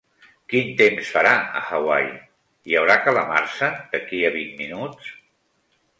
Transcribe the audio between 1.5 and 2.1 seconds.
a Hawaii?